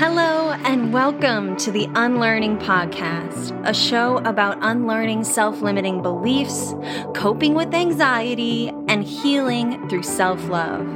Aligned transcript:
Hello, 0.00 0.52
and 0.64 0.94
welcome 0.94 1.56
to 1.58 1.70
the 1.70 1.86
Unlearning 1.94 2.56
Podcast, 2.56 3.52
a 3.68 3.74
show 3.74 4.16
about 4.24 4.56
unlearning 4.62 5.24
self 5.24 5.60
limiting 5.60 6.00
beliefs, 6.00 6.72
coping 7.14 7.52
with 7.52 7.74
anxiety, 7.74 8.70
and 8.88 9.04
healing 9.04 9.86
through 9.90 10.04
self 10.04 10.42
love. 10.48 10.88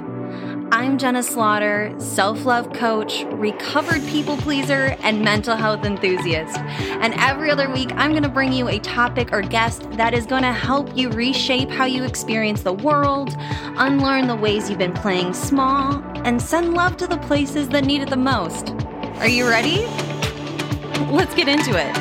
I'm 0.73 0.97
Jenna 0.97 1.23
Slaughter, 1.23 1.95
self 1.99 2.47
love 2.47 2.73
coach, 2.73 3.25
recovered 3.25 4.01
people 4.07 4.39
pleaser, 4.39 4.97
and 5.03 5.21
mental 5.21 5.55
health 5.55 5.85
enthusiast. 5.85 6.57
And 6.57 7.13
every 7.19 7.51
other 7.51 7.71
week, 7.71 7.91
I'm 7.97 8.13
going 8.13 8.23
to 8.23 8.31
bring 8.31 8.55
you 8.55 8.69
a 8.69 8.79
topic 8.79 9.35
or 9.35 9.43
guest 9.43 9.83
that 9.99 10.15
is 10.15 10.25
going 10.25 10.45
to 10.45 10.53
help 10.53 10.97
you 10.97 11.11
reshape 11.11 11.69
how 11.69 11.85
you 11.85 12.05
experience 12.05 12.63
the 12.63 12.73
world, 12.73 13.37
unlearn 13.77 14.29
the 14.29 14.37
ways 14.37 14.71
you've 14.71 14.79
been 14.79 14.95
playing 14.95 15.35
small, 15.35 16.03
and 16.25 16.41
send 16.41 16.73
love 16.73 16.97
to 16.97 17.07
the 17.07 17.19
places 17.19 17.69
that 17.69 17.85
need 17.85 18.01
it 18.01 18.09
the 18.09 18.17
most. 18.17 18.75
Are 19.19 19.29
you 19.29 19.49
ready? 19.49 19.87
Let's 21.11 21.35
get 21.35 21.49
into 21.49 21.71
it. 21.77 21.95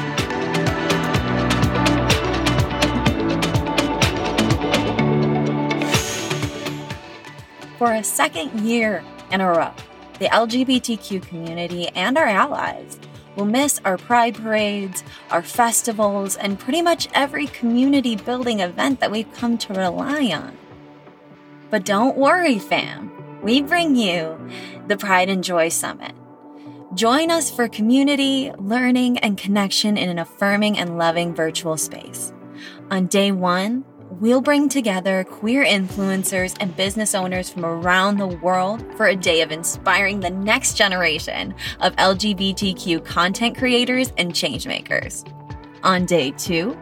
For 7.78 7.94
a 7.94 8.04
second 8.04 8.62
year 8.62 9.04
in 9.32 9.42
a 9.42 9.48
row, 9.48 9.72
the 10.20 10.26
LGBTQ 10.26 11.22
community 11.22 11.88
and 11.90 12.18
our 12.18 12.26
allies 12.26 13.00
will 13.38 13.46
miss 13.46 13.80
our 13.86 13.98
pride 13.98 14.36
parades, 14.36 15.04
our 15.30 15.44
festivals, 15.44 16.36
and 16.36 16.60
pretty 16.60 16.82
much 16.82 17.08
every 17.14 17.48
community 17.48 18.16
building 18.16 18.60
event 18.60 19.00
that 19.00 19.12
we've 19.12 19.32
come 19.34 19.58
to 19.60 19.74
rely 19.74 20.32
on. 20.34 20.58
But 21.70 21.86
don't 21.86 22.18
worry, 22.18 22.60
fam. 22.60 23.12
We 23.42 23.62
bring 23.62 23.96
you 23.96 24.38
the 24.88 24.98
Pride 24.98 25.30
and 25.30 25.44
Joy 25.44 25.70
Summit 25.70 26.14
Join 26.96 27.32
us 27.32 27.50
for 27.50 27.68
community, 27.68 28.52
learning, 28.60 29.18
and 29.20 29.36
connection 29.36 29.98
in 29.98 30.10
an 30.10 30.20
affirming 30.20 30.78
and 30.78 30.96
loving 30.96 31.34
virtual 31.34 31.76
space. 31.76 32.32
On 32.92 33.08
day 33.08 33.32
one, 33.32 33.84
we'll 34.20 34.42
bring 34.42 34.70
together 34.70 35.24
queer 35.24 35.66
influencers 35.66 36.56
and 36.60 36.76
business 36.78 37.16
owners 37.16 37.50
from 37.50 37.66
around 37.66 38.18
the 38.18 38.28
world 38.28 38.86
for 38.96 39.08
a 39.08 39.16
day 39.16 39.42
of 39.42 39.52
inspiring 39.52 40.20
the 40.20 40.30
next 40.30 40.76
generation 40.78 41.56
of 41.80 41.96
LGBTQ 41.96 43.04
content 43.04 43.58
creators 43.58 44.14
and 44.18 44.32
changemakers. 44.32 45.28
On 45.84 46.06
day 46.06 46.30
two, 46.32 46.78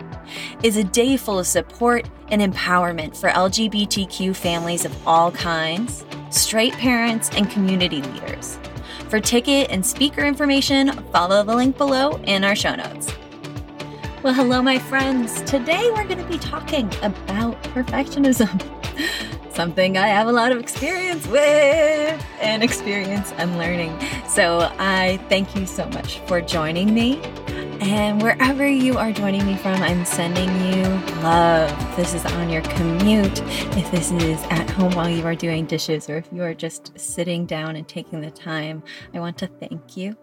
is 0.62 0.76
a 0.76 0.84
day 0.84 1.16
full 1.16 1.40
of 1.40 1.48
support 1.48 2.10
and 2.28 2.42
empowerment 2.42 3.16
for 3.16 3.30
LGBTQ 3.30 4.36
families 4.36 4.84
of 4.84 5.08
all 5.08 5.32
kinds, 5.32 6.04
straight 6.32 6.74
parents, 6.74 7.30
and 7.30 7.50
community 7.50 8.02
leaders. 8.02 8.60
For 9.12 9.20
ticket 9.20 9.70
and 9.72 9.86
speaker 9.86 10.22
information, 10.22 10.94
follow 11.12 11.44
the 11.44 11.54
link 11.54 11.78
below 11.78 12.16
in 12.24 12.46
our 12.46 12.56
show 12.56 12.76
notes. 12.76 13.14
Well, 14.24 14.34
hello, 14.34 14.62
my 14.62 14.80
friends. 14.80 15.42
Today 15.42 15.92
we're 15.92 16.06
going 16.06 16.20
to 16.20 16.32
be 16.32 16.38
talking 16.38 16.86
about 17.02 17.62
perfectionism, 17.64 18.50
something 19.54 19.98
I 19.98 20.08
have 20.08 20.28
a 20.28 20.32
lot 20.32 20.54
of 20.54 20.60
experience 20.60 21.28
with 21.28 22.26
and 22.40 22.64
experience 22.64 23.34
and 23.34 23.58
learning. 23.58 24.00
So 24.30 24.72
I 24.80 25.20
thank 25.28 25.58
you 25.58 25.66
so 25.66 25.86
much 25.88 26.20
for 26.20 26.40
joining 26.40 26.94
me. 26.94 27.22
And 27.82 28.22
wherever 28.22 28.68
you 28.68 29.00
are 29.00 29.12
joining 29.12 29.44
me 29.44 29.56
from, 29.56 29.82
I'm 29.82 30.06
sending 30.06 30.50
you 30.68 30.84
love. 31.24 31.72
If 31.90 31.96
this 31.96 32.14
is 32.14 32.24
on 32.34 32.52
your 32.52 32.62
commute, 32.62 33.42
if 33.76 33.90
this 33.90 34.12
is 34.12 34.40
at 34.52 34.70
home 34.70 34.92
while 34.92 35.10
you 35.10 35.26
are 35.26 35.34
doing 35.34 35.66
dishes, 35.66 36.08
or 36.08 36.18
if 36.18 36.30
you 36.32 36.44
are 36.44 36.54
just 36.54 36.98
sitting 37.00 37.48
down 37.48 37.76
and 37.76 37.88
taking 37.88 38.22
the 38.22 38.30
time, 38.30 38.84
I 39.16 39.20
want 39.20 39.40
to 39.40 39.48
thank 39.48 39.98
you 39.98 40.16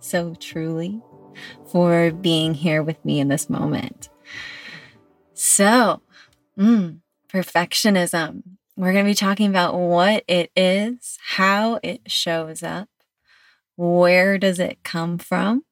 so 0.00 0.34
truly 0.36 1.02
for 1.66 2.10
being 2.10 2.54
here 2.54 2.82
with 2.82 3.04
me 3.04 3.20
in 3.20 3.28
this 3.28 3.50
moment. 3.50 4.08
So, 5.34 6.00
mm, 6.58 7.00
perfectionism. 7.28 8.44
We're 8.78 8.94
going 8.94 9.04
to 9.04 9.10
be 9.10 9.14
talking 9.14 9.50
about 9.50 9.74
what 9.74 10.24
it 10.26 10.50
is, 10.56 11.18
how 11.20 11.80
it 11.82 12.10
shows 12.10 12.62
up, 12.62 12.88
where 13.76 14.38
does 14.38 14.58
it 14.58 14.82
come 14.84 15.18
from, 15.18 15.64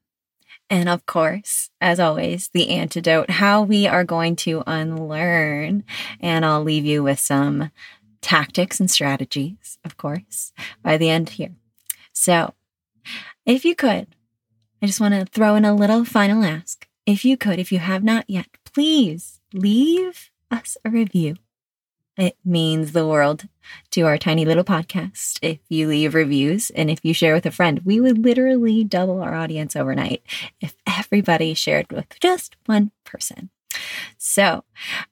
and 0.72 0.88
of 0.88 1.04
course, 1.04 1.68
as 1.82 2.00
always, 2.00 2.48
the 2.54 2.70
antidote, 2.70 3.28
how 3.28 3.60
we 3.60 3.86
are 3.86 4.04
going 4.04 4.36
to 4.36 4.62
unlearn. 4.66 5.84
And 6.18 6.46
I'll 6.46 6.62
leave 6.62 6.86
you 6.86 7.02
with 7.02 7.20
some 7.20 7.70
tactics 8.22 8.80
and 8.80 8.90
strategies, 8.90 9.78
of 9.84 9.98
course, 9.98 10.54
by 10.82 10.96
the 10.96 11.10
end 11.10 11.28
here. 11.28 11.52
So, 12.14 12.54
if 13.44 13.66
you 13.66 13.74
could, 13.74 14.06
I 14.80 14.86
just 14.86 14.98
want 14.98 15.12
to 15.12 15.26
throw 15.26 15.56
in 15.56 15.66
a 15.66 15.74
little 15.74 16.06
final 16.06 16.42
ask. 16.42 16.88
If 17.04 17.22
you 17.22 17.36
could, 17.36 17.58
if 17.58 17.70
you 17.70 17.78
have 17.78 18.02
not 18.02 18.24
yet, 18.26 18.46
please 18.64 19.40
leave 19.52 20.30
us 20.50 20.78
a 20.86 20.90
review 20.90 21.36
it 22.16 22.36
means 22.44 22.92
the 22.92 23.06
world 23.06 23.48
to 23.92 24.02
our 24.02 24.18
tiny 24.18 24.44
little 24.44 24.64
podcast 24.64 25.38
if 25.40 25.58
you 25.68 25.88
leave 25.88 26.14
reviews 26.14 26.70
and 26.70 26.90
if 26.90 27.04
you 27.04 27.14
share 27.14 27.34
with 27.34 27.46
a 27.46 27.50
friend. 27.50 27.80
We 27.84 28.00
would 28.00 28.18
literally 28.18 28.84
double 28.84 29.20
our 29.22 29.34
audience 29.34 29.76
overnight 29.76 30.22
if 30.60 30.74
everybody 30.86 31.54
shared 31.54 31.90
with 31.90 32.18
just 32.20 32.56
one 32.66 32.90
person. 33.04 33.50
So, 34.18 34.64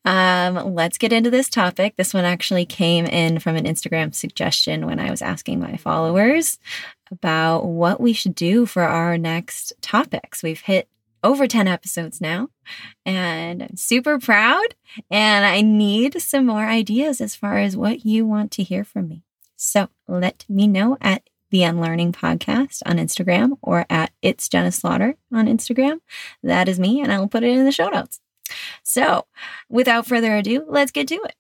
um, 0.05 0.75
let's 0.75 0.99
get 0.99 1.13
into 1.13 1.31
this 1.31 1.49
topic. 1.49 1.97
This 1.97 2.13
one 2.13 2.25
actually 2.25 2.67
came 2.67 3.07
in 3.07 3.39
from 3.39 3.57
an 3.57 3.65
Instagram 3.65 4.15
suggestion 4.15 4.87
when 4.87 5.01
I 5.01 5.11
was 5.11 5.23
asking 5.23 5.61
my 5.61 5.77
followers 5.77 6.59
about 7.11 7.65
what 7.65 8.01
we 8.01 8.13
should 8.13 8.35
do 8.35 8.67
for 8.67 8.83
our 8.83 9.17
next 9.17 9.73
topics. 9.81 10.43
We've 10.43 10.61
hit 10.61 10.89
over 11.23 11.47
10 11.47 11.69
episodes 11.69 12.21
now 12.21 12.49
and 13.05 13.63
I'm 13.63 13.77
super 13.77 14.19
proud 14.19 14.75
and 15.11 15.45
I 15.45 15.61
need 15.61 16.21
some 16.21 16.47
more 16.47 16.67
ideas 16.67 17.21
as 17.21 17.35
far 17.35 17.59
as 17.59 17.77
what 17.77 18.05
you 18.05 18.27
want 18.27 18.51
to 18.53 18.63
hear 18.63 18.85
from 18.85 19.09
me. 19.09 19.25
So 19.57 19.89
let 20.09 20.45
me 20.49 20.67
know 20.67 20.97
at 21.01 21.23
the 21.51 21.65
Unlearning 21.65 22.13
Podcast 22.13 22.83
on 22.87 22.97
Instagram 22.97 23.59
or 23.61 23.85
at 23.91 24.13
It's 24.23 24.49
Jenna 24.49 24.73
Slaughter 24.73 25.17
on 25.33 25.47
Instagram. 25.47 26.01
That 26.43 26.69
is 26.69 26.79
me, 26.81 27.01
and 27.01 27.13
I 27.13 27.19
will 27.19 27.29
put 27.29 27.43
it 27.43 27.57
in 27.57 27.65
the 27.65 27.73
show 27.73 27.89
notes. 27.89 28.21
So 28.83 29.27
without 29.69 30.07
further 30.07 30.37
ado, 30.37 30.65
let's 30.69 30.93
get 30.93 31.09
to 31.09 31.17
it. 31.17 31.35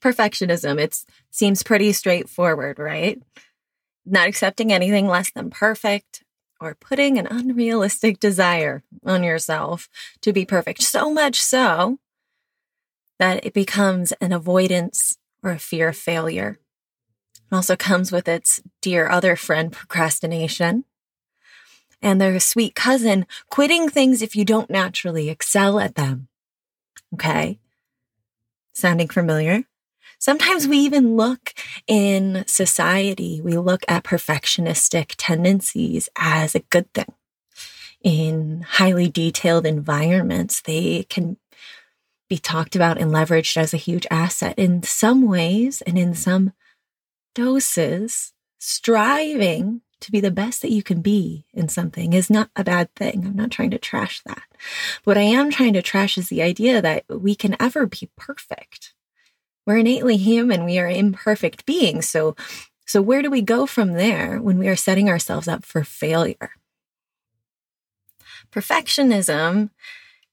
Perfectionism. 0.00 0.80
It 0.80 1.04
seems 1.30 1.62
pretty 1.62 1.92
straightforward, 1.92 2.78
right? 2.78 3.22
Not 4.04 4.26
accepting 4.26 4.72
anything 4.72 5.06
less 5.06 5.30
than 5.30 5.50
perfect, 5.50 6.24
or 6.62 6.76
putting 6.76 7.18
an 7.18 7.26
unrealistic 7.26 8.20
desire 8.20 8.84
on 9.04 9.24
yourself 9.24 9.88
to 10.20 10.32
be 10.32 10.44
perfect, 10.44 10.82
so 10.82 11.12
much 11.12 11.42
so 11.42 11.98
that 13.18 13.44
it 13.44 13.52
becomes 13.52 14.12
an 14.20 14.32
avoidance 14.32 15.18
or 15.42 15.50
a 15.50 15.58
fear 15.58 15.88
of 15.88 15.96
failure. 15.96 16.58
It 17.50 17.54
also 17.54 17.76
comes 17.76 18.12
with 18.12 18.28
its 18.28 18.60
dear 18.80 19.08
other 19.08 19.34
friend, 19.36 19.72
procrastination. 19.72 20.84
And 22.00 22.20
their 22.20 22.38
sweet 22.40 22.74
cousin, 22.74 23.26
quitting 23.50 23.88
things 23.88 24.22
if 24.22 24.34
you 24.34 24.44
don't 24.44 24.70
naturally 24.70 25.28
excel 25.28 25.78
at 25.78 25.94
them. 25.94 26.28
Okay. 27.14 27.58
Sounding 28.72 29.08
familiar? 29.08 29.64
Sometimes 30.22 30.68
we 30.68 30.78
even 30.78 31.16
look 31.16 31.52
in 31.88 32.44
society, 32.46 33.40
we 33.40 33.58
look 33.58 33.82
at 33.88 34.04
perfectionistic 34.04 35.16
tendencies 35.18 36.08
as 36.14 36.54
a 36.54 36.60
good 36.60 36.94
thing. 36.94 37.12
In 38.04 38.60
highly 38.60 39.08
detailed 39.08 39.66
environments, 39.66 40.62
they 40.62 41.06
can 41.08 41.38
be 42.28 42.38
talked 42.38 42.76
about 42.76 42.98
and 42.98 43.10
leveraged 43.10 43.56
as 43.56 43.74
a 43.74 43.78
huge 43.78 44.06
asset 44.12 44.56
in 44.56 44.84
some 44.84 45.26
ways 45.26 45.82
and 45.82 45.98
in 45.98 46.14
some 46.14 46.52
doses. 47.34 48.32
Striving 48.60 49.80
to 50.02 50.12
be 50.12 50.20
the 50.20 50.30
best 50.30 50.62
that 50.62 50.70
you 50.70 50.84
can 50.84 51.00
be 51.00 51.46
in 51.52 51.68
something 51.68 52.12
is 52.12 52.30
not 52.30 52.48
a 52.54 52.62
bad 52.62 52.94
thing. 52.94 53.26
I'm 53.26 53.34
not 53.34 53.50
trying 53.50 53.72
to 53.72 53.78
trash 53.78 54.22
that. 54.26 54.44
What 55.02 55.18
I 55.18 55.22
am 55.22 55.50
trying 55.50 55.72
to 55.72 55.82
trash 55.82 56.16
is 56.16 56.28
the 56.28 56.42
idea 56.42 56.80
that 56.80 57.06
we 57.08 57.34
can 57.34 57.56
ever 57.58 57.86
be 57.86 58.08
perfect. 58.16 58.94
We're 59.66 59.78
innately 59.78 60.16
human. 60.16 60.64
We 60.64 60.78
are 60.78 60.88
imperfect 60.88 61.66
beings. 61.66 62.08
So, 62.08 62.34
so 62.86 63.00
where 63.00 63.22
do 63.22 63.30
we 63.30 63.42
go 63.42 63.66
from 63.66 63.92
there 63.92 64.40
when 64.40 64.58
we 64.58 64.68
are 64.68 64.76
setting 64.76 65.08
ourselves 65.08 65.48
up 65.48 65.64
for 65.64 65.84
failure? 65.84 66.52
Perfectionism 68.50 69.70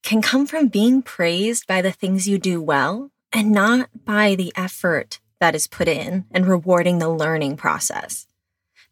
can 0.03 0.21
come 0.21 0.47
from 0.47 0.67
being 0.67 1.01
praised 1.01 1.67
by 1.67 1.81
the 1.81 1.91
things 1.91 2.27
you 2.27 2.37
do 2.37 2.61
well 2.61 3.11
and 3.31 3.51
not 3.51 3.89
by 4.05 4.35
the 4.35 4.51
effort 4.55 5.19
that 5.39 5.55
is 5.55 5.67
put 5.67 5.87
in 5.87 6.25
and 6.31 6.47
rewarding 6.47 6.99
the 6.99 7.09
learning 7.09 7.57
process. 7.57 8.27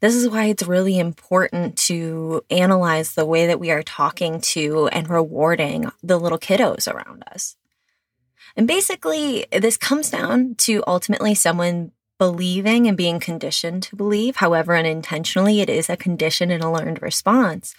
This 0.00 0.14
is 0.14 0.28
why 0.28 0.44
it's 0.44 0.62
really 0.62 0.98
important 0.98 1.76
to 1.78 2.42
analyze 2.50 3.14
the 3.14 3.26
way 3.26 3.46
that 3.48 3.58
we 3.58 3.70
are 3.70 3.82
talking 3.82 4.40
to 4.40 4.88
and 4.88 5.10
rewarding 5.10 5.90
the 6.02 6.18
little 6.18 6.38
kiddos 6.38 6.90
around 6.90 7.24
us. 7.32 7.56
And 8.56 8.66
basically, 8.66 9.46
this 9.52 9.76
comes 9.76 10.10
down 10.10 10.54
to 10.56 10.82
ultimately 10.86 11.34
someone 11.34 11.92
believing 12.18 12.86
and 12.86 12.96
being 12.96 13.20
conditioned 13.20 13.84
to 13.84 13.96
believe, 13.96 14.36
however 14.36 14.76
unintentionally 14.76 15.60
it 15.60 15.70
is 15.70 15.88
a 15.88 15.96
condition 15.96 16.50
and 16.50 16.62
a 16.62 16.70
learned 16.70 17.00
response, 17.00 17.74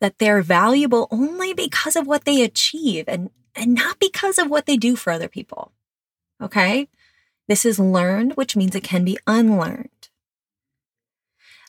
that 0.00 0.18
they're 0.18 0.42
valuable 0.42 1.08
only 1.10 1.54
because 1.54 1.96
of 1.96 2.06
what 2.06 2.24
they 2.24 2.42
achieve 2.42 3.04
and, 3.08 3.30
and 3.54 3.74
not 3.74 3.98
because 3.98 4.38
of 4.38 4.50
what 4.50 4.66
they 4.66 4.76
do 4.76 4.96
for 4.96 5.12
other 5.12 5.28
people. 5.28 5.72
Okay? 6.42 6.88
This 7.48 7.64
is 7.64 7.78
learned, 7.78 8.34
which 8.34 8.56
means 8.56 8.74
it 8.74 8.82
can 8.82 9.04
be 9.04 9.18
unlearned. 9.26 9.88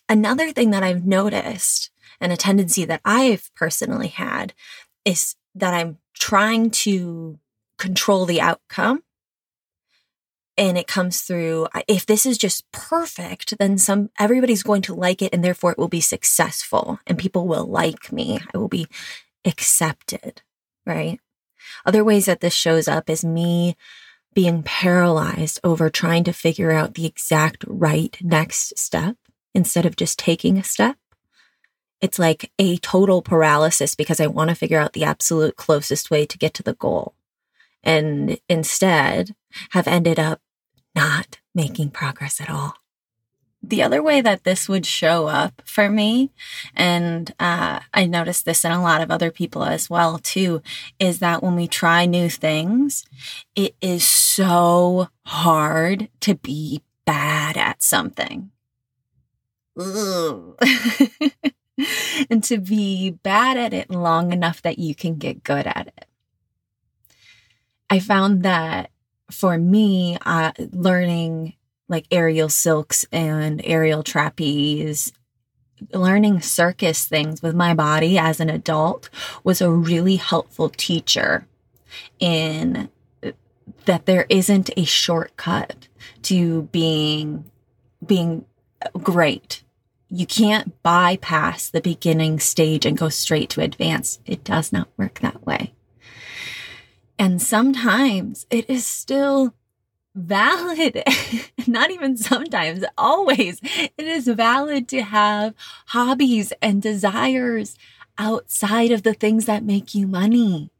Another 0.10 0.52
thing 0.52 0.72
that 0.72 0.84
I've 0.84 1.06
noticed 1.06 1.92
and 2.20 2.32
a 2.32 2.38
tendency 2.38 2.86
that 2.86 3.02
I've 3.06 3.52
personally 3.56 4.08
had 4.08 4.54
is 5.06 5.36
that 5.54 5.74
I'm 5.74 6.00
trying 6.14 6.72
to 6.72 7.40
control 7.78 8.26
the 8.26 8.42
outcome. 8.42 9.04
And 10.60 10.76
it 10.78 10.88
comes 10.88 11.22
through 11.22 11.68
if 11.88 12.06
this 12.06 12.26
is 12.26 12.38
just 12.38 12.70
perfect, 12.72 13.58
then 13.60 13.78
some 13.78 14.10
everybody's 14.20 14.64
going 14.64 14.82
to 14.84 14.96
like 14.96 15.22
it 15.22 15.32
and 15.32 15.44
therefore 15.44 15.72
it 15.72 15.78
will 15.78 15.88
be 15.88 16.02
successful 16.02 17.00
and 17.06 17.18
people 17.18 17.48
will 17.48 17.66
like 17.66 18.12
me. 18.12 18.40
I 18.54 18.58
will 18.58 18.68
be 18.68 18.88
accepted, 19.46 20.42
right? 20.86 21.20
Other 21.86 22.04
ways 22.04 22.26
that 22.26 22.42
this 22.42 22.54
shows 22.54 22.88
up 22.88 23.10
is 23.10 23.24
me 23.24 23.76
being 24.34 24.64
paralyzed 24.64 25.60
over 25.64 25.90
trying 25.90 26.24
to 26.24 26.34
figure 26.34 26.72
out 26.72 26.94
the 26.94 27.06
exact 27.06 27.64
right 27.68 28.18
next 28.22 28.78
step 28.78 29.16
instead 29.54 29.86
of 29.86 29.96
just 29.96 30.20
taking 30.20 30.58
a 30.58 30.64
step. 30.64 30.98
It's 32.02 32.20
like 32.20 32.52
a 32.60 32.78
total 32.78 33.24
paralysis 33.24 33.96
because 33.96 34.20
I 34.20 34.28
want 34.28 34.50
to 34.50 34.56
figure 34.56 34.80
out 34.80 34.94
the 34.94 35.04
absolute 35.04 35.56
closest 35.56 36.12
way 36.12 36.26
to 36.28 36.38
get 36.38 36.54
to 36.56 36.64
the 36.64 36.76
goal. 36.76 37.16
And 37.88 38.38
instead 38.50 39.34
have 39.72 39.88
ended 39.88 40.20
up 40.20 40.42
not 40.94 41.40
making 41.56 41.92
progress 41.92 42.42
at 42.42 42.50
all. 42.50 42.76
The 43.64 43.82
other 43.82 44.04
way 44.04 44.22
that 44.22 44.44
this 44.44 44.70
would 44.70 44.86
show 44.86 45.28
up 45.28 45.62
for 45.66 45.90
me, 45.90 46.32
and 46.76 47.34
uh, 47.40 47.80
I 47.94 48.06
noticed 48.06 48.46
this 48.46 48.64
in 48.64 48.72
a 48.72 48.82
lot 48.82 49.02
of 49.02 49.10
other 49.10 49.32
people 49.32 49.64
as 49.64 49.90
well 49.90 50.20
too, 50.20 50.62
is 51.00 51.20
that 51.20 51.42
when 51.42 51.56
we 51.56 51.68
try 51.68 52.06
new 52.06 52.30
things, 52.30 53.04
it 53.56 53.76
is 53.82 54.08
so 54.08 55.10
hard 55.26 56.10
to 56.22 56.36
be 56.36 56.84
bad 57.06 57.58
at 57.58 57.82
something. 57.82 58.52
and 62.30 62.44
to 62.44 62.58
be 62.58 63.12
bad 63.12 63.58
at 63.58 63.74
it 63.74 63.90
long 63.90 64.34
enough 64.34 64.62
that 64.62 64.80
you 64.80 64.96
can 64.96 65.16
get 65.16 65.44
good 65.44 65.68
at 65.68 65.88
it. 65.88 66.07
I 67.90 68.00
found 68.00 68.44
that 68.44 68.92
for 69.32 69.58
me, 69.58 70.18
uh, 70.26 70.52
learning 70.72 71.54
like 71.90 72.06
aerial 72.12 72.50
silks 72.50 73.06
and 73.12 73.62
aerial 73.64 74.04
trapeze, 74.04 75.14
learning 75.94 76.42
circus 76.42 77.06
things 77.06 77.42
with 77.42 77.56
my 77.56 77.74
body 77.74 78.18
as 78.18 78.40
an 78.40 78.50
adult 78.50 79.10
was 79.44 79.62
a 79.62 79.72
really 79.72 80.16
helpful 80.18 80.70
teacher 80.70 81.48
in 82.20 82.90
that 83.86 84.06
there 84.06 84.26
isn't 84.30 84.70
a 84.76 84.84
shortcut 84.84 85.88
to 86.24 86.64
being 86.64 87.50
being 88.06 88.46
great 89.02 89.64
you 90.10 90.26
can't 90.26 90.82
bypass 90.84 91.70
the 91.70 91.82
beginning 91.82 92.40
stage 92.40 92.86
and 92.86 92.98
go 92.98 93.10
straight 93.10 93.50
to 93.52 93.62
advanced. 93.62 94.22
It 94.26 94.44
does 94.44 94.72
not 94.72 94.88
work 94.98 95.20
that 95.20 95.46
way. 95.46 95.74
And 97.20 97.42
sometimes 97.42 98.46
it 98.50 98.70
is 98.70 98.86
still 98.86 99.56
valid, 100.14 101.04
not 101.68 101.92
even 101.92 102.18
sometimes, 102.18 102.84
always, 102.98 103.60
it 103.64 103.94
is 104.00 104.28
valid 104.28 104.88
to 104.90 105.02
have 105.02 105.54
hobbies 105.88 106.54
and 106.62 106.82
desires 106.82 107.78
outside 108.18 108.92
of 108.92 109.04
the 109.04 109.14
things 109.14 109.46
that 109.46 109.64
make 109.64 109.94
you 109.94 110.08
money, 110.08 110.72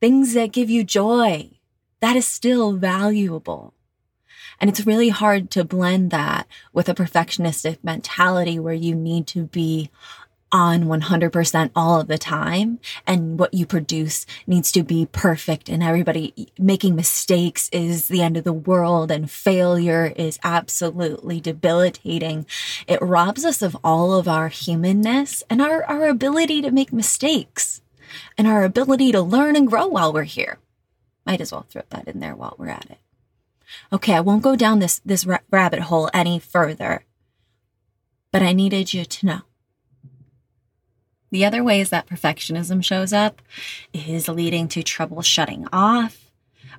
things 0.00 0.34
that 0.34 0.52
give 0.52 0.70
you 0.70 0.84
joy. 0.84 1.50
That 2.00 2.16
is 2.16 2.26
still 2.26 2.72
valuable. 2.72 3.74
And 4.58 4.68
it's 4.68 4.86
really 4.86 5.08
hard 5.08 5.50
to 5.52 5.64
blend 5.64 6.10
that 6.10 6.46
with 6.72 6.88
a 6.88 6.94
perfectionistic 6.94 7.78
mentality 7.82 8.58
where 8.58 8.74
you 8.74 8.94
need 8.94 9.26
to 9.28 9.44
be 9.44 9.90
on 10.52 10.84
100% 10.84 11.70
all 11.76 12.00
of 12.00 12.08
the 12.08 12.18
time 12.18 12.80
and 13.06 13.38
what 13.38 13.54
you 13.54 13.66
produce 13.66 14.26
needs 14.46 14.72
to 14.72 14.82
be 14.82 15.06
perfect 15.06 15.68
and 15.68 15.82
everybody 15.82 16.48
making 16.58 16.96
mistakes 16.96 17.68
is 17.72 18.08
the 18.08 18.22
end 18.22 18.36
of 18.36 18.44
the 18.44 18.52
world 18.52 19.10
and 19.10 19.30
failure 19.30 20.12
is 20.16 20.38
absolutely 20.42 21.40
debilitating. 21.40 22.46
It 22.86 23.00
robs 23.02 23.44
us 23.44 23.62
of 23.62 23.76
all 23.84 24.14
of 24.14 24.28
our 24.28 24.48
humanness 24.48 25.42
and 25.48 25.62
our, 25.62 25.84
our 25.84 26.06
ability 26.06 26.62
to 26.62 26.70
make 26.70 26.92
mistakes 26.92 27.82
and 28.36 28.46
our 28.46 28.64
ability 28.64 29.12
to 29.12 29.20
learn 29.20 29.56
and 29.56 29.68
grow 29.68 29.86
while 29.86 30.12
we're 30.12 30.24
here. 30.24 30.58
Might 31.24 31.40
as 31.40 31.52
well 31.52 31.66
throw 31.68 31.82
that 31.90 32.08
in 32.08 32.20
there 32.20 32.34
while 32.34 32.56
we're 32.58 32.68
at 32.68 32.90
it. 32.90 32.98
Okay, 33.92 34.14
I 34.14 34.20
won't 34.20 34.42
go 34.42 34.56
down 34.56 34.80
this, 34.80 35.00
this 35.04 35.24
ra- 35.24 35.38
rabbit 35.50 35.80
hole 35.80 36.10
any 36.12 36.38
further, 36.38 37.04
but 38.32 38.42
I 38.42 38.52
needed 38.52 38.92
you 38.92 39.04
to 39.04 39.26
know. 39.26 39.40
The 41.30 41.44
other 41.44 41.62
ways 41.62 41.90
that 41.90 42.08
perfectionism 42.08 42.84
shows 42.84 43.12
up 43.12 43.40
is 43.92 44.28
leading 44.28 44.68
to 44.68 44.82
trouble 44.82 45.22
shutting 45.22 45.66
off 45.72 46.30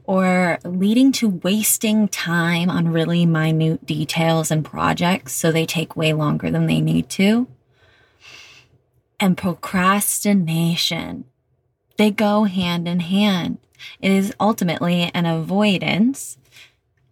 or 0.04 0.60
leading 0.66 1.12
to 1.14 1.30
wasting 1.30 2.08
time 2.08 2.70
on 2.70 2.90
really 2.90 3.26
minute 3.26 3.86
details 3.86 4.52
and 4.52 4.66
projects 4.66 5.34
so 5.34 5.52
they 5.52 5.66
take 5.66 5.96
way 5.96 6.12
longer 6.14 6.52
than 6.52 6.66
they 6.66 6.82
need 6.82 7.10
to. 7.10 7.48
And 9.20 9.38
procrastination. 9.38 11.26
They 11.98 12.12
go 12.12 12.46
hand 12.46 12.88
in 12.88 13.02
hand. 13.02 13.60
It 14.02 14.12
is 14.12 14.34
ultimately 14.40 15.12
an 15.14 15.26
avoidance 15.26 16.38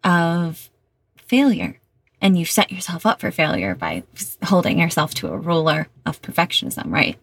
of 0.04 0.70
failure. 1.16 1.79
And 2.21 2.38
you've 2.38 2.50
set 2.50 2.71
yourself 2.71 3.06
up 3.06 3.21
for 3.21 3.31
failure 3.31 3.75
by 3.75 4.04
holding 4.44 4.80
yourself 4.80 5.13
to 5.16 5.27
a 5.27 5.38
ruler 5.38 5.88
of 6.06 6.21
perfectionism, 6.21 6.92
right? 6.92 7.18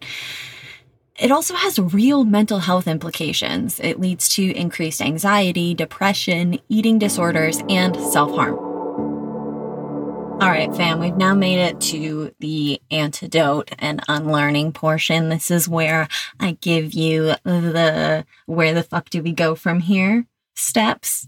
It 1.19 1.31
also 1.31 1.55
has 1.55 1.79
real 1.79 2.23
mental 2.23 2.59
health 2.59 2.87
implications. 2.87 3.79
It 3.79 3.99
leads 3.99 4.29
to 4.29 4.55
increased 4.55 5.01
anxiety, 5.01 5.73
depression, 5.73 6.59
eating 6.69 6.99
disorders, 6.99 7.61
and 7.69 7.95
self 7.95 8.31
harm. 8.35 8.55
All 10.39 10.49
right, 10.49 10.73
fam, 10.75 10.99
we've 10.99 11.17
now 11.17 11.33
made 11.33 11.57
it 11.57 11.81
to 11.81 12.31
the 12.39 12.79
antidote 12.91 13.71
and 13.79 14.03
unlearning 14.07 14.71
portion. 14.73 15.29
This 15.29 15.49
is 15.49 15.67
where 15.67 16.07
I 16.39 16.51
give 16.61 16.93
you 16.93 17.33
the 17.43 18.23
where 18.45 18.75
the 18.75 18.83
fuck 18.83 19.09
do 19.09 19.23
we 19.23 19.31
go 19.31 19.55
from 19.55 19.79
here 19.79 20.27
steps. 20.57 21.27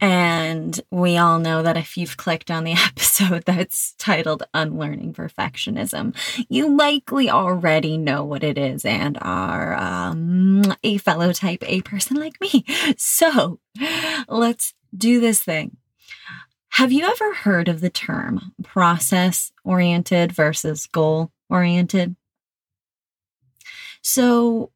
And 0.00 0.78
we 0.90 1.16
all 1.16 1.38
know 1.38 1.62
that 1.62 1.76
if 1.76 1.96
you've 1.96 2.16
clicked 2.16 2.50
on 2.50 2.64
the 2.64 2.72
episode 2.86 3.44
that's 3.44 3.92
titled 3.98 4.42
Unlearning 4.52 5.14
Perfectionism, 5.14 6.14
you 6.48 6.76
likely 6.76 7.30
already 7.30 7.96
know 7.96 8.24
what 8.24 8.44
it 8.44 8.58
is 8.58 8.84
and 8.84 9.18
are 9.20 9.74
um, 9.74 10.74
a 10.82 10.98
fellow 10.98 11.32
type 11.32 11.62
A 11.66 11.80
person 11.82 12.16
like 12.18 12.40
me. 12.40 12.64
So 12.96 13.60
let's 14.28 14.74
do 14.96 15.20
this 15.20 15.42
thing. 15.42 15.76
Have 16.70 16.90
you 16.90 17.04
ever 17.04 17.34
heard 17.34 17.68
of 17.68 17.80
the 17.80 17.90
term 17.90 18.52
process 18.62 19.52
oriented 19.62 20.32
versus 20.32 20.86
goal 20.86 21.30
oriented? 21.48 22.16
So, 24.02 24.72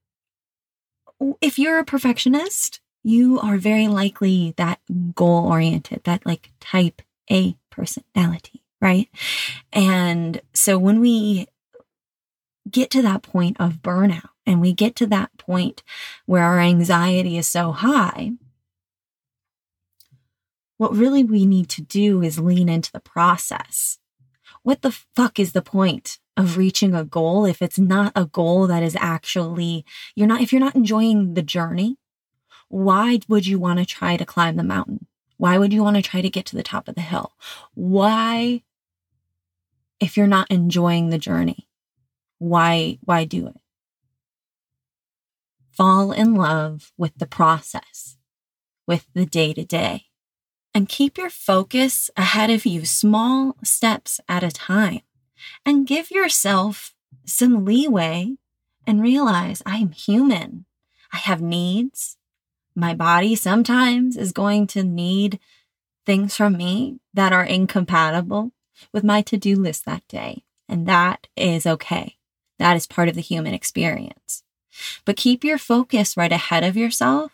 if 1.40 1.58
you're 1.58 1.78
a 1.78 1.84
perfectionist, 1.84 2.80
you 3.02 3.38
are 3.40 3.58
very 3.58 3.88
likely 3.88 4.54
that 4.56 4.80
goal 5.14 5.46
oriented, 5.46 6.02
that 6.04 6.26
like 6.26 6.52
type 6.60 7.02
A 7.30 7.56
personality, 7.70 8.62
right? 8.80 9.08
And 9.72 10.40
so 10.52 10.78
when 10.78 11.00
we 11.00 11.46
get 12.70 12.90
to 12.90 13.02
that 13.02 13.22
point 13.22 13.56
of 13.60 13.82
burnout 13.82 14.30
and 14.44 14.60
we 14.60 14.72
get 14.72 14.94
to 14.96 15.06
that 15.06 15.36
point 15.38 15.82
where 16.26 16.42
our 16.42 16.60
anxiety 16.60 17.38
is 17.38 17.48
so 17.48 17.72
high, 17.72 18.32
what 20.76 20.94
really 20.94 21.24
we 21.24 21.44
need 21.44 21.68
to 21.70 21.82
do 21.82 22.22
is 22.22 22.38
lean 22.38 22.68
into 22.68 22.92
the 22.92 23.00
process. 23.00 23.98
What 24.62 24.82
the 24.82 24.92
fuck 24.92 25.38
is 25.38 25.52
the 25.52 25.62
point 25.62 26.18
of 26.36 26.56
reaching 26.56 26.94
a 26.94 27.04
goal 27.04 27.44
if 27.44 27.60
it's 27.62 27.78
not 27.78 28.12
a 28.14 28.26
goal 28.26 28.66
that 28.68 28.82
is 28.82 28.96
actually, 29.00 29.84
you're 30.14 30.28
not, 30.28 30.40
if 30.40 30.52
you're 30.52 30.60
not 30.60 30.76
enjoying 30.76 31.34
the 31.34 31.42
journey, 31.42 31.96
why 32.68 33.20
would 33.28 33.46
you 33.46 33.58
want 33.58 33.78
to 33.78 33.86
try 33.86 34.16
to 34.16 34.26
climb 34.26 34.56
the 34.56 34.62
mountain? 34.62 35.06
Why 35.36 35.56
would 35.58 35.72
you 35.72 35.82
want 35.82 35.96
to 35.96 36.02
try 36.02 36.20
to 36.20 36.30
get 36.30 36.46
to 36.46 36.56
the 36.56 36.62
top 36.62 36.88
of 36.88 36.94
the 36.94 37.00
hill? 37.00 37.32
Why, 37.74 38.62
if 40.00 40.16
you're 40.16 40.26
not 40.26 40.50
enjoying 40.50 41.10
the 41.10 41.18
journey, 41.18 41.68
why, 42.38 42.98
why 43.04 43.24
do 43.24 43.46
it? 43.46 43.56
Fall 45.70 46.12
in 46.12 46.34
love 46.34 46.92
with 46.96 47.16
the 47.16 47.26
process, 47.26 48.16
with 48.86 49.06
the 49.14 49.24
day 49.24 49.54
to 49.54 49.64
day, 49.64 50.06
And 50.74 50.88
keep 50.88 51.16
your 51.16 51.30
focus 51.30 52.10
ahead 52.16 52.50
of 52.50 52.66
you, 52.66 52.84
small 52.84 53.56
steps 53.64 54.20
at 54.28 54.44
a 54.44 54.50
time. 54.50 55.00
And 55.64 55.86
give 55.86 56.10
yourself 56.10 56.94
some 57.24 57.64
leeway 57.64 58.36
and 58.86 59.00
realize 59.02 59.62
I 59.64 59.78
am 59.78 59.92
human. 59.92 60.66
I 61.12 61.18
have 61.18 61.40
needs. 61.40 62.17
My 62.78 62.94
body 62.94 63.34
sometimes 63.34 64.16
is 64.16 64.30
going 64.30 64.68
to 64.68 64.84
need 64.84 65.40
things 66.06 66.36
from 66.36 66.56
me 66.56 67.00
that 67.12 67.32
are 67.32 67.42
incompatible 67.42 68.52
with 68.92 69.02
my 69.02 69.20
to 69.22 69.36
do 69.36 69.56
list 69.56 69.84
that 69.84 70.06
day. 70.06 70.44
And 70.68 70.86
that 70.86 71.26
is 71.36 71.66
okay. 71.66 72.18
That 72.60 72.76
is 72.76 72.86
part 72.86 73.08
of 73.08 73.16
the 73.16 73.20
human 73.20 73.52
experience. 73.52 74.44
But 75.04 75.16
keep 75.16 75.42
your 75.42 75.58
focus 75.58 76.16
right 76.16 76.30
ahead 76.30 76.62
of 76.62 76.76
yourself 76.76 77.32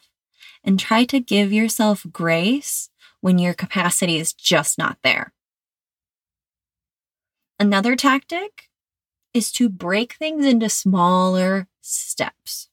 and 0.64 0.80
try 0.80 1.04
to 1.04 1.20
give 1.20 1.52
yourself 1.52 2.06
grace 2.10 2.88
when 3.20 3.38
your 3.38 3.52
capacity 3.52 4.16
is 4.16 4.32
just 4.32 4.78
not 4.78 4.96
there. 5.04 5.34
Another 7.60 7.96
tactic 7.96 8.70
is 9.34 9.52
to 9.52 9.68
break 9.68 10.14
things 10.14 10.46
into 10.46 10.70
smaller 10.70 11.68
steps. 11.82 12.70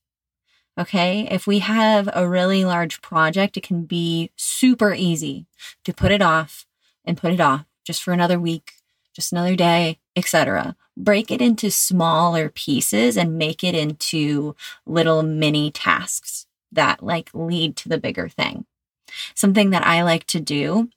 Okay. 0.82 1.28
If 1.30 1.46
we 1.46 1.60
have 1.60 2.10
a 2.12 2.28
really 2.28 2.66
large 2.66 3.04
project, 3.04 3.56
it 3.56 3.62
can 3.62 3.84
be 3.84 4.32
super 4.36 4.96
easy 4.96 5.46
to 5.84 5.94
put 5.94 6.12
it 6.12 6.24
off 6.24 6.66
and 7.06 7.18
put 7.18 7.32
it 7.32 7.40
off 7.40 7.66
just 7.86 8.02
for 8.02 8.14
another 8.14 8.40
week, 8.40 8.74
just 9.14 9.32
another 9.32 9.56
day, 9.56 10.00
etc. 10.16 10.76
Break 10.98 11.30
it 11.30 11.40
into 11.40 11.70
smaller 11.70 12.50
pieces 12.50 13.16
and 13.16 13.38
make 13.38 13.64
it 13.64 13.76
into 13.76 14.56
little 14.88 15.22
mini 15.22 15.70
tasks 15.70 16.48
that 16.72 17.04
like 17.04 17.30
lead 17.32 17.76
to 17.78 17.90
the 17.90 18.00
bigger 18.00 18.28
thing. 18.28 18.66
Something 19.36 19.70
that 19.70 19.86
I 19.86 20.02
like 20.02 20.26
to 20.28 20.40
do 20.40 20.90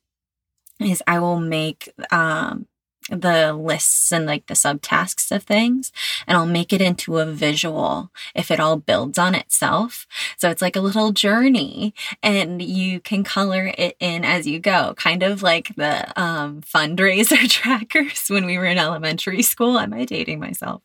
is 0.80 1.02
I 1.06 1.18
will 1.18 1.40
make 1.40 1.92
um, 2.10 2.68
the 3.10 3.52
lists 3.52 4.12
and 4.12 4.24
like 4.24 4.46
the 4.46 4.54
subtasks 4.54 5.30
of 5.30 5.42
things 5.42 5.92
and 6.26 6.36
I'll 6.36 6.46
make 6.46 6.72
it 6.72 6.80
into 6.80 7.18
a 7.18 7.26
visual 7.26 8.10
if 8.34 8.50
it 8.50 8.60
all 8.60 8.76
builds 8.76 9.18
on 9.18 9.34
itself. 9.34 10.06
So 10.38 10.48
it's 10.48 10.62
like 10.62 10.74
a 10.74 10.80
little 10.80 11.12
journey 11.12 11.94
and 12.22 12.62
you 12.62 13.00
can 13.00 13.22
color 13.22 13.72
it 13.76 13.96
in 14.00 14.24
as 14.24 14.46
you 14.46 14.58
go, 14.58 14.94
kind 14.96 15.22
of 15.22 15.42
like 15.42 15.74
the 15.76 16.18
um, 16.20 16.62
fundraiser 16.62 17.48
trackers 17.50 18.26
when 18.28 18.46
we 18.46 18.56
were 18.56 18.64
in 18.64 18.78
elementary 18.78 19.42
school. 19.42 19.78
Am 19.78 19.92
I 19.92 20.06
dating 20.06 20.40
myself? 20.40 20.82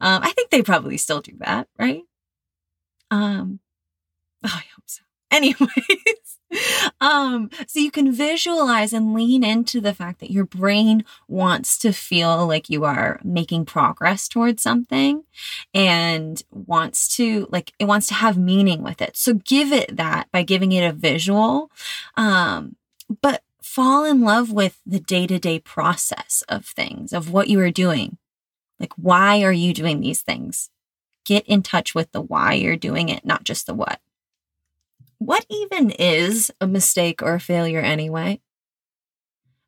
Um, 0.00 0.22
I 0.22 0.30
think 0.32 0.50
they 0.50 0.62
probably 0.62 0.96
still 0.96 1.20
do 1.20 1.32
that, 1.40 1.68
right? 1.78 2.02
Um, 3.10 3.60
oh, 4.44 4.52
I 4.54 4.64
hope 4.74 4.84
so. 4.86 5.02
Anyways, 5.30 6.29
um, 7.00 7.50
so 7.66 7.80
you 7.80 7.90
can 7.90 8.12
visualize 8.12 8.92
and 8.92 9.14
lean 9.14 9.44
into 9.44 9.80
the 9.80 9.94
fact 9.94 10.20
that 10.20 10.30
your 10.32 10.44
brain 10.44 11.04
wants 11.28 11.78
to 11.78 11.92
feel 11.92 12.46
like 12.46 12.68
you 12.68 12.84
are 12.84 13.20
making 13.22 13.64
progress 13.64 14.28
towards 14.28 14.62
something 14.62 15.24
and 15.72 16.42
wants 16.50 17.14
to 17.16 17.46
like 17.50 17.72
it 17.78 17.84
wants 17.84 18.06
to 18.08 18.14
have 18.14 18.36
meaning 18.36 18.82
with 18.82 19.00
it. 19.00 19.16
So 19.16 19.34
give 19.34 19.72
it 19.72 19.96
that 19.96 20.30
by 20.32 20.42
giving 20.42 20.72
it 20.72 20.84
a 20.84 20.92
visual. 20.92 21.70
Um, 22.16 22.76
but 23.20 23.42
fall 23.62 24.04
in 24.04 24.22
love 24.22 24.50
with 24.50 24.80
the 24.84 25.00
day-to-day 25.00 25.60
process 25.60 26.42
of 26.48 26.66
things, 26.66 27.12
of 27.12 27.30
what 27.30 27.48
you 27.48 27.60
are 27.60 27.70
doing. 27.70 28.18
Like 28.78 28.92
why 28.94 29.42
are 29.42 29.52
you 29.52 29.72
doing 29.72 30.00
these 30.00 30.22
things? 30.22 30.70
Get 31.24 31.46
in 31.46 31.62
touch 31.62 31.94
with 31.94 32.10
the 32.12 32.20
why 32.20 32.54
you're 32.54 32.76
doing 32.76 33.08
it, 33.08 33.24
not 33.24 33.44
just 33.44 33.66
the 33.66 33.74
what 33.74 34.00
what 35.20 35.44
even 35.50 35.90
is 35.90 36.50
a 36.60 36.66
mistake 36.66 37.22
or 37.22 37.34
a 37.34 37.40
failure 37.40 37.80
anyway? 37.80 38.40